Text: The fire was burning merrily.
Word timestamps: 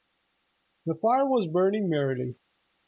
The 0.87 0.95
fire 0.95 1.27
was 1.27 1.45
burning 1.45 1.87
merrily. 1.87 2.33